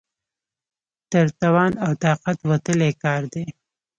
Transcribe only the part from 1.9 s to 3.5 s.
طاقت وتلی کار دی.